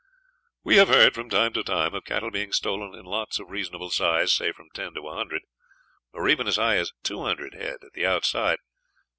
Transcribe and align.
We 0.63 0.77
have 0.77 0.87
heard 0.87 1.13
from 1.13 1.29
time 1.29 1.53
to 1.53 1.61
time 1.61 1.93
of 1.93 2.05
cattle 2.05 2.31
being 2.31 2.51
stolen 2.53 2.95
in 2.97 3.05
lots 3.05 3.37
of 3.39 3.51
reasonable 3.51 3.91
size, 3.91 4.31
say 4.33 4.51
from 4.51 4.69
ten 4.73 4.95
to 4.95 5.01
one 5.03 5.15
hundred, 5.15 5.43
or 6.11 6.27
even 6.27 6.47
as 6.47 6.55
high 6.55 6.77
as 6.77 6.91
two 7.03 7.21
hundred 7.21 7.53
head 7.53 7.83
at 7.85 7.93
the 7.93 8.07
outside. 8.07 8.57